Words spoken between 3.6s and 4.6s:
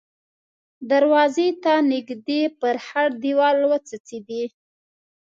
وڅڅېدې.